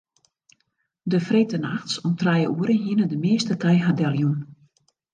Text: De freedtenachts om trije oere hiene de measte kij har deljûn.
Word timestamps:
De 1.03 1.19
freedtenachts 1.27 1.97
om 2.07 2.15
trije 2.21 2.49
oere 2.57 2.73
hiene 2.83 3.05
de 3.11 3.17
measte 3.25 3.53
kij 3.63 3.77
har 3.85 3.95
deljûn. 4.01 4.39